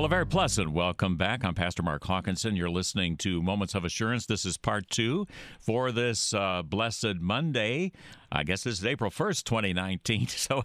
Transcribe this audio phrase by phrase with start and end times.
[0.00, 1.44] Well, a very pleasant welcome back.
[1.44, 2.56] I'm Pastor Mark Hawkinson.
[2.56, 4.24] You're listening to Moments of Assurance.
[4.24, 5.26] This is part two
[5.58, 7.92] for this uh, blessed Monday.
[8.32, 10.28] I guess this is April 1st, 2019.
[10.40, 10.64] So,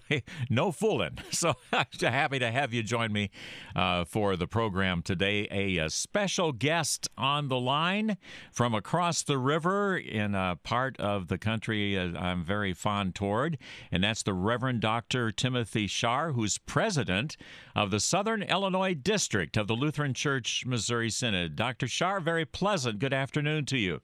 [0.50, 1.18] no fooling.
[1.32, 3.30] So, I'm happy to have you join me
[3.76, 5.48] uh, for the program today.
[5.52, 8.18] A, a, special guest on the line
[8.52, 13.58] from across the river in a part of the country uh, I'm very fond toward,
[13.92, 15.32] and that's the Reverend Dr.
[15.32, 17.36] Timothy Scharr, who's president
[17.76, 21.56] of the Southern Illinois District of the Lutheran Church Missouri Synod.
[21.56, 21.88] Dr.
[21.88, 23.00] Scharr, very pleasant.
[23.00, 24.02] Good afternoon to you.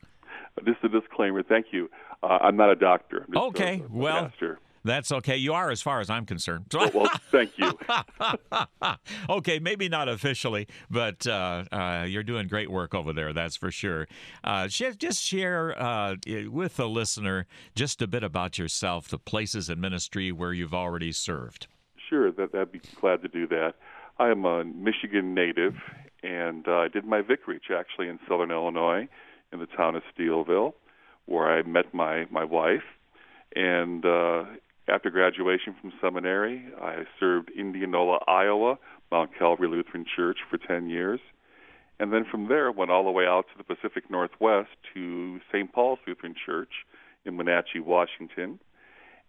[0.65, 1.43] Just a disclaimer.
[1.43, 1.89] Thank you.
[2.23, 3.25] Uh, I'm not a doctor.
[3.35, 4.25] okay, a, a well.
[4.29, 4.59] Pastor.
[4.83, 5.37] That's okay.
[5.37, 6.65] You are, as far as I'm concerned.
[6.73, 7.77] well, well, thank you.
[9.29, 13.31] okay, maybe not officially, but uh, uh, you're doing great work over there.
[13.31, 14.07] That's for sure.
[14.43, 16.15] Uh, just share uh,
[16.49, 17.45] with the listener
[17.75, 21.67] just a bit about yourself, the places in ministry where you've already served.
[22.09, 23.75] Sure, that I'd be glad to do that.
[24.17, 25.75] I am a Michigan native,
[26.23, 29.07] and uh, I did my vicarage actually in Southern Illinois,
[29.51, 30.73] in the town of Steelville
[31.25, 32.83] where I met my my wife,
[33.55, 34.43] and uh,
[34.87, 38.77] after graduation from seminary, I served Indianola, Iowa,
[39.11, 41.19] Mount Calvary Lutheran Church for 10 years.
[41.99, 45.71] And then from there, went all the way out to the Pacific Northwest to St.
[45.71, 46.71] Paul's Lutheran Church
[47.25, 48.59] in Wenatchee, Washington.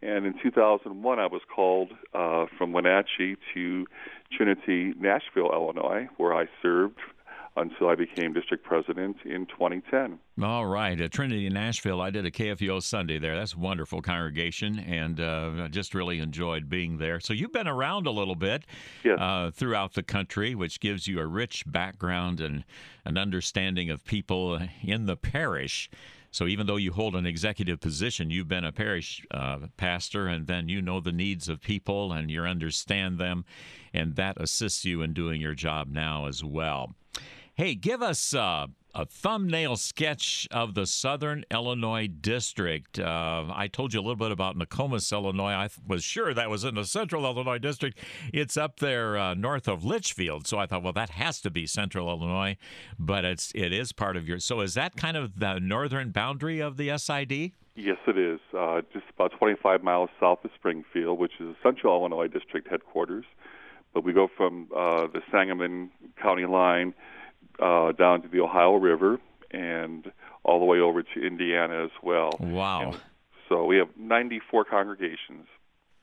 [0.01, 3.87] And in 2001, I was called uh, from Wenatchee to
[4.37, 6.99] Trinity, Nashville, Illinois, where I served
[7.57, 10.19] until I became district president in 2010.
[10.43, 10.99] All right.
[10.99, 13.37] At Trinity in Nashville, I did a KFUO Sunday there.
[13.37, 17.21] That's a wonderful congregation, and uh, I just really enjoyed being there.
[17.21, 18.65] So you've been around a little bit
[19.05, 19.19] yes.
[19.21, 22.65] uh, throughout the country, which gives you a rich background and
[23.05, 25.91] an understanding of people in the parish.
[26.31, 30.47] So even though you hold an executive position, you've been a parish uh, pastor, and
[30.47, 33.45] then you know the needs of people and you understand them,
[33.93, 36.95] and that assists you in doing your job now as well.
[37.55, 42.99] Hey, give us uh, a thumbnail sketch of the Southern Illinois District.
[42.99, 45.53] Uh, I told you a little bit about Nokomis, Illinois.
[45.53, 47.99] I was sure that was in the Central Illinois District.
[48.33, 51.67] It's up there uh, north of Litchfield, so I thought, well, that has to be
[51.67, 52.57] Central Illinois,
[52.99, 54.39] but it's it is part of your.
[54.39, 57.53] So is that kind of the northern boundary of the SID?
[57.77, 58.41] Yes, it is.
[58.59, 63.27] Uh, just about 25 miles south of Springfield, which is Central Illinois District headquarters.
[63.93, 66.95] But we go from uh, the Sangamon County line
[67.61, 69.19] uh, down to the Ohio River
[69.51, 70.11] and
[70.45, 72.31] all the way over to Indiana as well.
[72.41, 72.93] Wow.
[72.93, 73.01] And
[73.49, 75.47] so we have 94 congregations.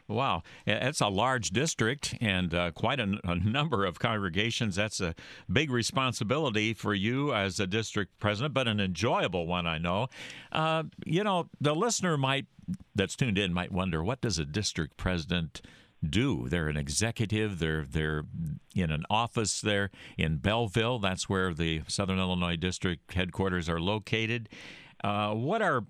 [0.07, 4.75] Wow, that's a large district and uh, quite a, a, number of congregations.
[4.75, 5.13] That's a
[5.51, 10.07] big responsibility for you as a district president, but an enjoyable one, I know.
[10.51, 12.47] Uh, you know, the listener might
[12.95, 15.61] that's tuned in might wonder what does a district president
[16.07, 16.47] do.
[16.47, 17.59] They're an executive.
[17.59, 18.23] They're they're
[18.75, 20.99] in an office there in Belleville.
[20.99, 24.49] That's where the Southern Illinois District headquarters are located.
[25.03, 25.83] Uh, what are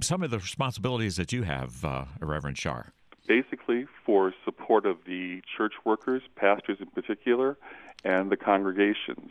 [0.00, 2.90] some of the responsibilities that you have, uh, Reverend Scharr?
[3.26, 7.56] Basically, for support of the church workers, pastors in particular,
[8.04, 9.30] and the congregations.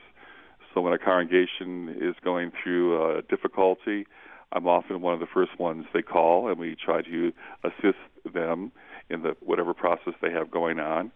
[0.73, 4.07] So when a congregation is going through a difficulty,
[4.53, 7.33] I'm often one of the first ones they call, and we try to
[7.63, 7.99] assist
[8.33, 8.71] them
[9.11, 11.11] in the whatever process they have going on.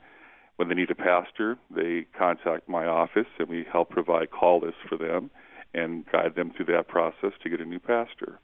[0.57, 4.79] When they need a pastor, they contact my office, and we help provide call lists
[4.87, 5.29] for them
[5.73, 8.39] and guide them through that process to get a new pastor.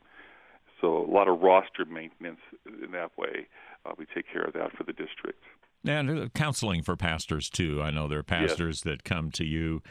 [0.82, 3.48] So a lot of roster maintenance in that way.
[3.86, 5.44] Uh, we take care of that for the district.
[5.86, 7.82] And uh, counseling for pastors too.
[7.82, 8.92] I know there are pastors yes.
[8.92, 9.82] that come to you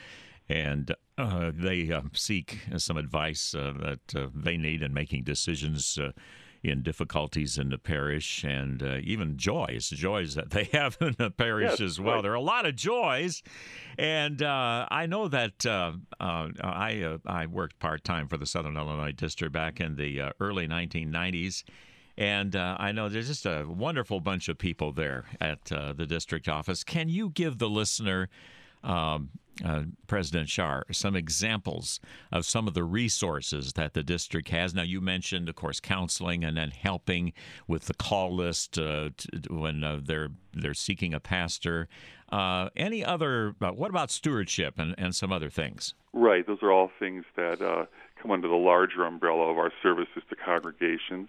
[0.51, 5.97] and uh, they uh, seek some advice uh, that uh, they need in making decisions
[6.63, 11.31] in difficulties in the parish and uh, even joys, joys that they have in the
[11.31, 12.17] parish yes, as well.
[12.17, 12.23] Right.
[12.23, 13.43] There are a lot of joys,
[13.99, 18.47] and uh, I know that uh, uh I uh, I worked part time for the
[18.47, 21.65] Southern Illinois District back in the uh, early 1990s.
[22.19, 26.85] And I know there's just a wonderful bunch of people there at the district office.
[26.85, 28.29] Can you give the listener
[28.83, 29.31] um,
[29.65, 32.01] uh, President Scharr, some examples
[32.33, 34.75] of some of the resources that the district has.
[34.75, 37.33] Now, you mentioned, of course, counseling and then helping
[37.67, 41.89] with the call list uh, to, when uh, they're they're seeking a pastor.
[42.33, 43.55] Uh, any other?
[43.61, 45.95] Uh, what about stewardship and, and some other things?
[46.13, 46.47] Right.
[46.47, 47.87] Those are all things that uh,
[48.21, 51.29] come under the larger umbrella of our services to congregations.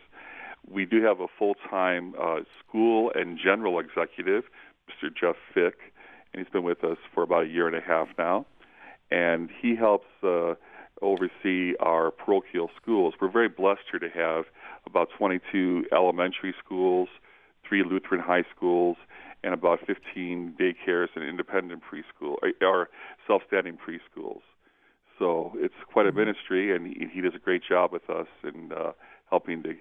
[0.69, 2.13] We do have a full time
[2.59, 4.43] school and general executive,
[4.87, 5.09] Mr.
[5.13, 5.90] Jeff Fick
[6.33, 8.45] and he's been with us for about a year and a half now.
[9.09, 10.53] And he helps uh,
[11.01, 13.13] oversee our parochial schools.
[13.19, 14.45] We're very blessed here to have
[14.85, 17.09] about 22 elementary schools,
[17.67, 18.97] three Lutheran high schools,
[19.43, 22.89] and about 15 daycares and independent preschool or
[23.27, 24.41] self-standing preschools.
[25.17, 26.19] So it's quite a mm-hmm.
[26.19, 28.91] ministry, and he, he does a great job with us in uh,
[29.29, 29.73] helping to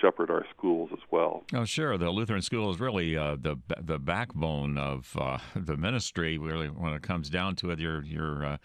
[0.00, 1.44] shepherd our schools as well.
[1.54, 1.98] Oh, sure.
[1.98, 6.38] The Lutheran school is really uh, the the backbone of uh, the ministry.
[6.38, 8.56] Really, when it comes down to it, you're you're uh,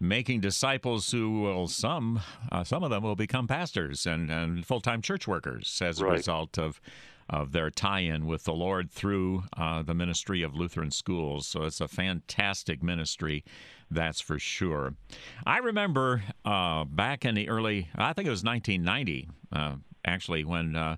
[0.00, 2.20] making disciples who will some
[2.52, 6.06] uh, some of them will become pastors and, and full time church workers as a
[6.06, 6.80] result of
[7.30, 11.46] of their tie-in with the Lord through uh, the ministry of Lutheran schools.
[11.46, 13.44] So it's a fantastic ministry,
[13.90, 14.94] that's for sure.
[15.46, 19.74] I remember uh, back in the early, I think it was 1990, uh,
[20.04, 20.76] actually, when.
[20.76, 20.96] Uh,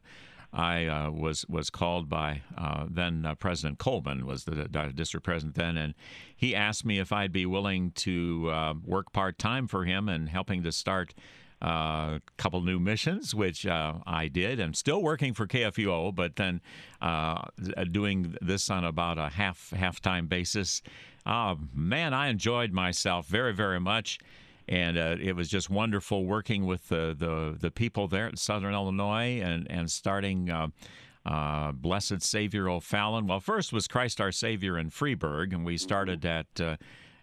[0.52, 5.76] I uh, was was called by uh, then President Coleman was the, district president then,
[5.76, 5.94] and
[6.34, 10.64] he asked me if I'd be willing to work part time for him and helping
[10.64, 11.14] to start
[11.62, 14.60] a uh, couple new missions, which uh, I did.
[14.60, 16.62] I'm still working for KFUO, but then
[17.02, 17.42] uh,
[17.90, 20.80] doing this on about a half half time basis.
[21.26, 24.18] Uh, man, I enjoyed myself very very much,
[24.70, 28.72] and uh, it was just wonderful working with the, the the people there in Southern
[28.72, 30.50] Illinois and and starting.
[30.50, 33.26] Uh, Blessed Savior O'Fallon.
[33.26, 36.78] Well, first was Christ Our Savior in Freeburg, and we started at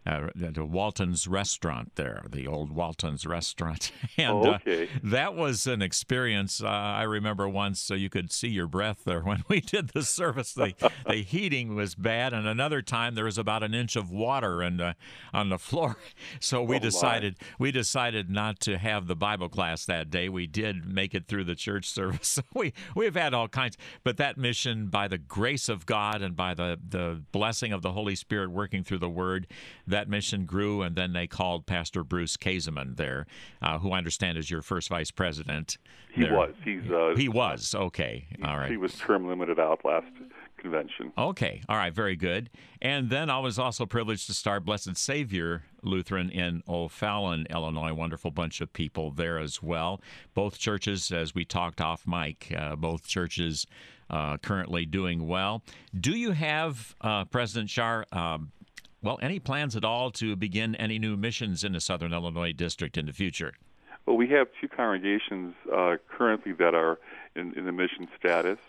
[0.07, 3.91] uh, the Walton's restaurant there, the old Walton's restaurant.
[4.17, 4.85] and oh, okay.
[4.85, 6.63] uh, that was an experience.
[6.63, 10.03] Uh, I remember once so you could see your breath there when we did the
[10.03, 10.53] service.
[10.53, 10.73] The,
[11.05, 12.31] the heating was bad.
[12.33, 14.93] And another time there was about an inch of water and uh,
[15.33, 15.97] on the floor.
[16.39, 17.47] So we oh, decided my.
[17.59, 20.29] we decided not to have the Bible class that day.
[20.29, 22.39] We did make it through the church service.
[22.53, 26.53] we we've had all kinds, but that mission by the grace of God and by
[26.53, 29.47] the the blessing of the Holy Spirit working through the Word,
[29.85, 33.25] that mission grew, and then they called Pastor Bruce Kazeman there,
[33.61, 35.77] uh, who I understand is your first vice president.
[36.13, 36.33] He there.
[36.33, 36.53] was.
[36.63, 36.89] He's.
[36.89, 37.73] Uh, he was.
[37.73, 38.27] Okay.
[38.37, 38.69] He, All right.
[38.69, 40.07] He was term limited out last
[40.57, 41.11] convention.
[41.17, 41.61] Okay.
[41.69, 41.93] All right.
[41.93, 42.49] Very good.
[42.81, 47.93] And then I was also privileged to start Blessed Savior Lutheran in O'Fallon, Illinois.
[47.93, 50.01] Wonderful bunch of people there as well.
[50.33, 53.67] Both churches, as we talked off mic, uh, both churches
[54.09, 55.63] uh, currently doing well.
[55.99, 58.51] Do you have, uh, President Scharr, um,
[59.07, 62.97] well, any plans at all to begin any new missions in the Southern Illinois district
[62.97, 63.53] in the future?
[64.05, 66.99] Well, we have two congregations uh, currently that are
[67.33, 68.59] in, in, the mission status.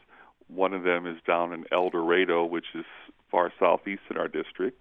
[0.46, 2.84] One of them is down in Eldorado, which is
[3.32, 4.80] far southeast in our district,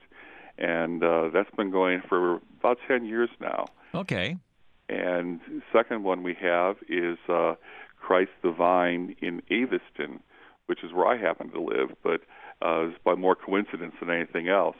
[0.59, 3.65] and uh, that's been going for about 10 years now.
[3.95, 4.37] Okay.
[4.89, 5.41] And
[5.73, 7.55] second one we have is uh,
[7.99, 10.19] Christ the Vine in Aviston,
[10.67, 12.21] which is where I happen to live, but
[12.61, 14.77] uh, by more coincidence than anything else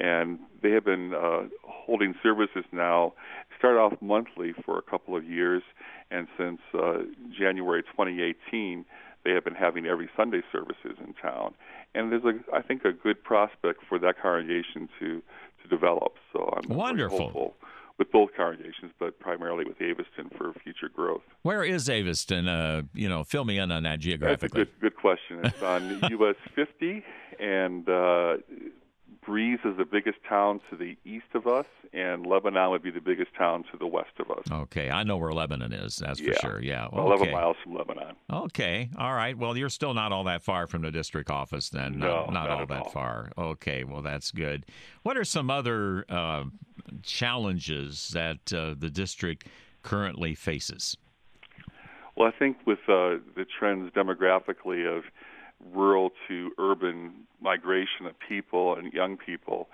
[0.00, 3.12] and they have been uh, holding services now.
[3.58, 5.62] Start off monthly for a couple of years,
[6.10, 7.02] and since uh,
[7.38, 8.84] January 2018,
[9.24, 11.54] they have been having every Sunday services in town.
[11.94, 15.22] And there's a, I think, a good prospect for that congregation to
[15.62, 16.14] to develop.
[16.32, 17.18] So I'm wonderful.
[17.18, 17.54] hopeful
[18.00, 21.20] with both congregations, but primarily with Aviston for future growth.
[21.42, 22.48] Where is Aviston?
[22.48, 24.64] Uh, you know, fill me in on that geographically.
[24.64, 25.40] That's a good, good question.
[25.44, 27.04] It's on US 50,
[27.38, 28.36] and uh,
[29.30, 33.00] Breese is the biggest town to the east of us, and Lebanon would be the
[33.00, 34.42] biggest town to the west of us.
[34.50, 35.98] Okay, I know where Lebanon is.
[35.98, 36.32] That's yeah.
[36.32, 36.60] for sure.
[36.60, 36.96] Yeah, okay.
[36.98, 38.16] eleven miles from Lebanon.
[38.28, 39.38] Okay, all right.
[39.38, 42.00] Well, you're still not all that far from the district office, then.
[42.00, 42.90] No, not, not, all that all.
[42.90, 43.30] far.
[43.38, 44.66] Okay, well, that's good.
[45.04, 46.46] What are some other uh,
[47.04, 49.46] challenges that uh, the district
[49.84, 50.96] currently faces?
[52.16, 55.04] Well, I think with uh, the trends demographically of
[55.72, 59.68] rural to urban migration of people and young people,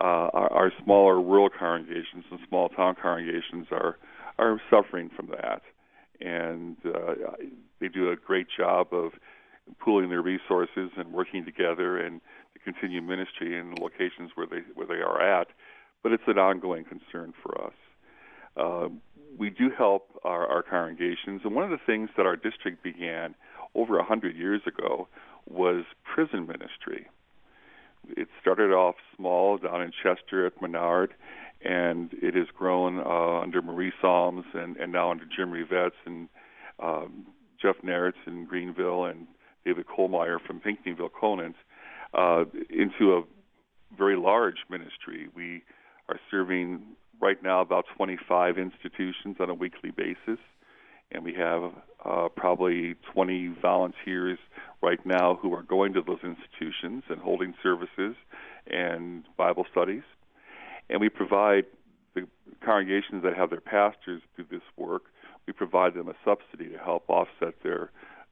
[0.00, 3.96] uh, our, our smaller rural congregations and small town congregations are
[4.38, 5.62] are suffering from that,
[6.20, 7.14] and uh,
[7.80, 9.10] they do a great job of
[9.80, 12.20] pooling their resources and working together and
[12.54, 15.48] to continue ministry in the locations where they where they are at.
[16.02, 17.72] But it's an ongoing concern for us.
[18.56, 18.88] Uh,
[19.36, 23.34] we do help our, our congregations, and one of the things that our district began
[23.74, 25.08] over a hundred years ago
[25.48, 27.06] was prison ministry.
[28.08, 31.14] It started off small down in Chester at Menard,
[31.64, 36.28] and it has grown uh, under Marie Psalms and, and now under Jim Rivets and
[36.80, 37.26] um,
[37.60, 39.26] Jeff Naretz in Greenville and
[39.64, 41.56] David Kohlmeyer from Pinckneyville Conant
[42.14, 43.22] uh, into a
[43.96, 45.28] very large ministry.
[45.34, 45.62] We
[46.08, 46.82] are serving
[47.20, 50.38] right now about 25 institutions on a weekly basis,
[51.12, 51.72] and we have
[52.04, 54.38] uh, probably 20 volunteers
[54.82, 58.14] right now who are going to those institutions and holding services
[58.66, 60.02] and Bible studies.
[60.90, 61.64] And we provide
[62.14, 62.26] the
[62.64, 65.04] congregations that have their pastors do this work,
[65.46, 67.90] we provide them a subsidy to help offset their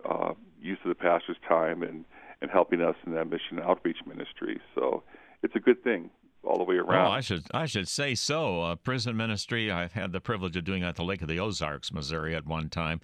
[0.09, 2.04] uh, use of the pastor's time and,
[2.42, 4.61] and helping us in that mission outreach ministry.
[4.75, 5.02] So
[5.42, 6.11] it's a good thing
[6.47, 7.07] all the way around.
[7.07, 8.62] Oh, I should I should say so.
[8.62, 9.71] Uh, prison ministry.
[9.71, 12.69] I've had the privilege of doing at the Lake of the Ozarks, Missouri, at one
[12.69, 13.00] time.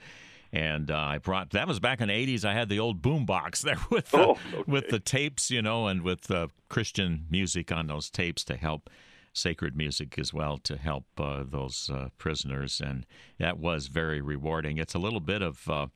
[0.53, 2.45] And uh, I brought that was back in the '80s.
[2.45, 4.65] I had the old boom box there with the, oh, okay.
[4.67, 8.91] with the tapes, you know, and with uh, Christian music on those tapes to help
[9.33, 13.07] sacred music as well to help uh, those uh, prisoners, and
[13.39, 14.79] that was very rewarding.
[14.79, 15.87] It's a little bit of uh,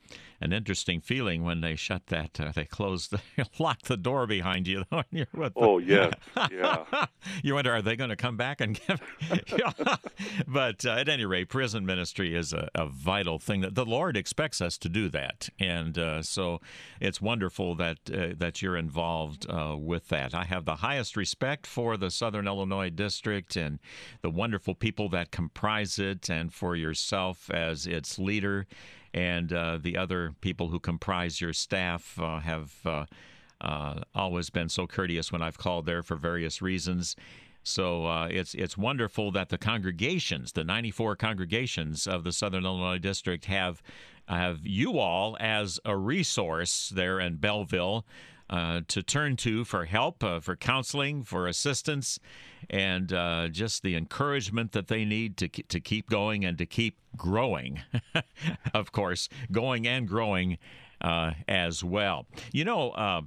[0.41, 3.21] an interesting feeling when they shut that, uh, they close, the,
[3.59, 4.85] lock the door behind you.
[5.57, 6.15] oh yes,
[6.51, 7.07] yeah.
[7.43, 9.01] you wonder, are they going to come back and give?
[10.49, 14.17] but uh, at any rate, prison ministry is a, a, vital thing that the Lord
[14.17, 16.61] expects us to do that, and uh, so
[17.01, 19.47] it's wonderful that that you're involved
[19.79, 20.35] with that.
[20.35, 23.81] I have the highest respect for the Southern Illinois District district and
[24.23, 28.67] the wonderful people that comprise it, and for yourself as its leader,
[29.13, 33.05] and uh, the other people who comprise your staff uh, have uh,
[33.61, 37.17] uh always been so courteous when I've called there for various reasons.
[37.65, 42.99] So uh, it's it's wonderful that the congregations, the 94 congregations of the Southern Illinois
[42.99, 43.83] District, have
[44.29, 48.05] have you all as a resource there in Belleville
[48.49, 52.19] uh, to turn to for help, uh, for counseling, for assistance,
[52.71, 56.97] and uh, just the encouragement that they need to to keep going and to keep
[57.17, 57.81] growing.
[58.75, 60.59] of course, going and growing
[61.01, 62.27] uh, as well.
[62.53, 62.91] You know.
[62.91, 63.23] Uh,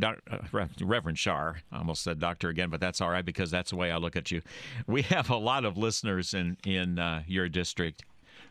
[0.00, 0.14] uh,
[0.52, 3.90] Reverend Scharr, I almost said doctor again, but that's all right because that's the way
[3.90, 4.40] I look at you.
[4.86, 8.02] We have a lot of listeners in in your district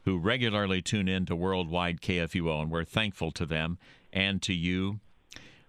[0.04, 3.80] who regularly tune in to Worldwide KFUO, and we're thankful to them
[4.14, 5.00] and to you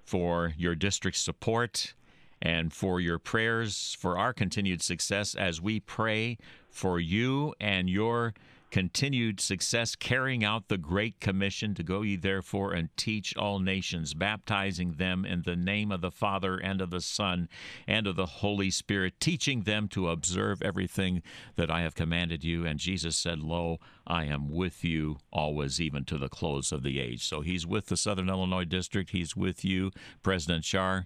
[0.04, 1.94] for your district support
[2.40, 6.36] and for your prayers for our continued success as we pray
[6.68, 8.34] for you and your
[8.72, 14.14] continued success carrying out the Great Commission to go ye therefore and teach all nations,
[14.14, 17.50] baptizing them in the name of the Father and of the Son
[17.86, 21.22] and of the Holy Spirit, teaching them to observe everything
[21.56, 22.64] that I have commanded you.
[22.64, 26.98] And Jesus said, Lo, I am with you always, even to the close of the
[26.98, 27.28] age.
[27.28, 29.10] So he's with the Southern Illinois District.
[29.10, 29.90] He's with you,
[30.22, 31.04] President Scharr,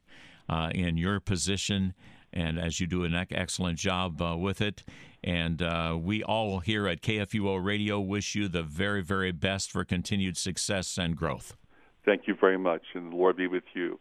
[0.49, 1.94] uh, in your position
[2.32, 4.85] and as you do an excellent job uh, with it.
[5.26, 9.85] And uh, we all here at KFUO Radio wish you the very, very best for
[9.85, 11.56] continued success and growth.
[12.04, 13.99] Thank you very much, and the Lord be with you.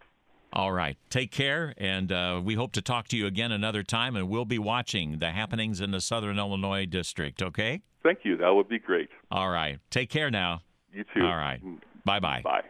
[0.53, 0.97] All right.
[1.09, 4.45] Take care, and uh, we hope to talk to you again another time, and we'll
[4.45, 7.81] be watching the happenings in the Southern Illinois District, okay?
[8.03, 8.37] Thank you.
[8.37, 9.09] That would be great.
[9.31, 9.79] All right.
[9.89, 10.61] Take care now.
[10.93, 11.23] You too.
[11.23, 11.59] All right.
[12.05, 12.41] Bye-bye.
[12.43, 12.61] Bye.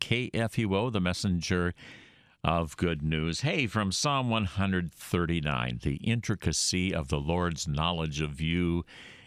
[0.00, 1.72] KFUO, the messenger
[2.44, 3.40] of good news.
[3.40, 8.84] Hey, from Psalm 139, the intricacy of the Lord's knowledge of you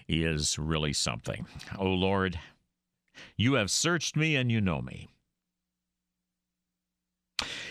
[0.08, 1.48] is really something.
[1.80, 2.40] O oh Lord,
[3.36, 5.10] you have searched me and you know me.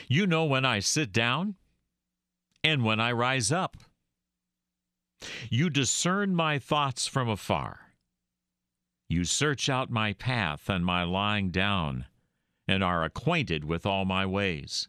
[0.08, 1.54] You know when I sit down
[2.64, 3.76] and when I rise up.
[5.48, 7.92] You discern my thoughts from afar.
[9.08, 12.06] You search out my path and my lying down,
[12.66, 14.88] and are acquainted with all my ways.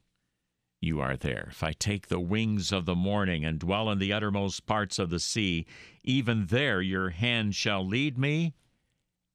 [0.81, 1.49] you are there.
[1.51, 5.11] If I take the wings of the morning and dwell in the uttermost parts of
[5.11, 5.67] the sea,
[6.03, 8.53] even there your hand shall lead me,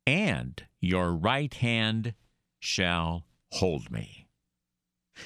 [0.07, 2.15] and your right hand
[2.59, 4.27] shall hold me.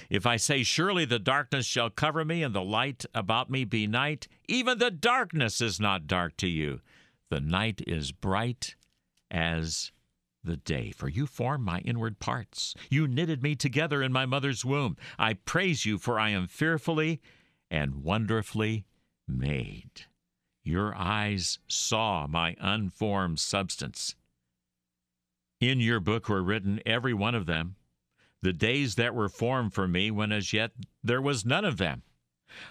[0.08, 3.86] If I say, Surely the darkness shall cover me, and the light about me be
[3.86, 6.80] night, even the darkness is not dark to you.
[7.30, 8.76] The night is bright
[9.30, 9.90] as
[10.42, 12.74] the day, for you formed my inward parts.
[12.88, 14.96] You knitted me together in my mother's womb.
[15.18, 17.20] I praise you, for I am fearfully
[17.70, 18.86] and wonderfully
[19.28, 20.06] made.
[20.62, 24.14] Your eyes saw my unformed substance.
[25.60, 27.76] In your book were written, every one of them,
[28.42, 32.02] the days that were formed for me when as yet there was none of them.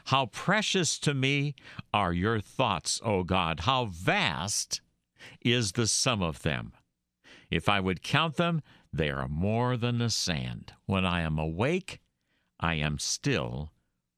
[0.06, 1.56] How precious to me
[1.94, 3.62] are your thoughts, O God!
[3.62, 4.82] How vast
[5.42, 6.74] is the sum of them!
[7.50, 8.62] If I would count them,
[8.94, 10.74] they are more than the sand.
[10.86, 12.00] When I am awake,
[12.60, 13.72] I am still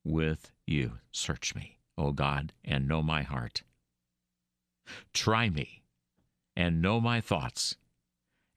[0.04, 1.00] with you.
[1.12, 3.64] Search me, O God, and know my heart.
[5.14, 5.84] Try me
[6.56, 7.78] and know my thoughts,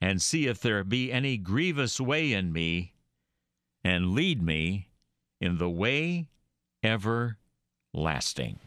[0.01, 2.93] and see if there be any grievous way in me,
[3.83, 4.89] and lead me
[5.39, 6.27] in the way
[6.83, 8.59] everlasting.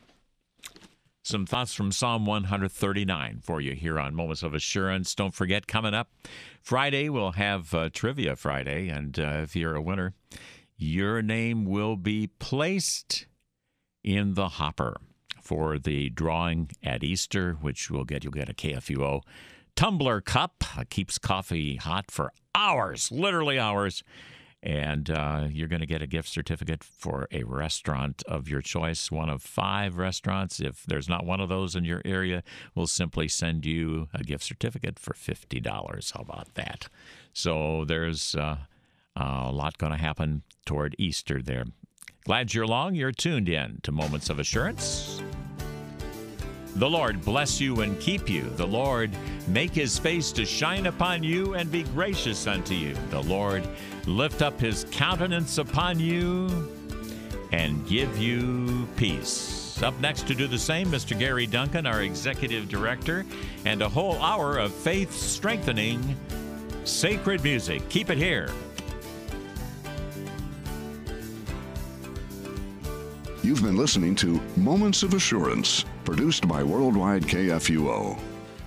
[1.28, 5.14] Some thoughts from Psalm 139 for you here on Moments of Assurance.
[5.14, 6.10] Don't forget, coming up
[6.62, 8.88] Friday, we'll have uh, Trivia Friday.
[8.88, 10.14] And uh, if you're a winner,
[10.78, 13.26] your name will be placed
[14.02, 14.96] in the hopper
[15.42, 19.20] for the drawing at Easter, which will get you'll get a KFUO
[19.76, 20.64] tumbler cup.
[20.78, 24.02] It keeps coffee hot for hours, literally hours
[24.62, 29.10] and uh, you're going to get a gift certificate for a restaurant of your choice,
[29.10, 30.60] one of five restaurants.
[30.60, 32.42] If there's not one of those in your area,
[32.74, 36.12] we'll simply send you a gift certificate for $50.
[36.12, 36.88] How about that?
[37.32, 38.56] So there's uh,
[39.14, 41.64] a lot going to happen toward Easter there.
[42.24, 42.94] Glad you're along.
[42.94, 45.22] You're tuned in to Moments of Assurance.
[46.74, 48.42] The Lord bless you and keep you.
[48.50, 49.10] The Lord
[49.48, 52.94] make his face to shine upon you and be gracious unto you.
[53.10, 53.66] The Lord
[54.06, 56.70] lift up his countenance upon you
[57.52, 59.82] and give you peace.
[59.82, 61.18] Up next to do the same, Mr.
[61.18, 63.24] Gary Duncan, our executive director,
[63.64, 66.16] and a whole hour of faith strengthening
[66.84, 67.88] sacred music.
[67.88, 68.50] Keep it here.
[73.42, 78.18] You've been listening to Moments of Assurance, produced by Worldwide KFUO.